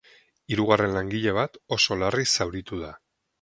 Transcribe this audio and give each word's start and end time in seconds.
Hirugarren 0.53 0.95
langile 0.95 1.33
bat 1.39 1.59
oso 1.77 1.99
larri 2.05 2.27
zauritu 2.39 2.81
da. 2.87 2.91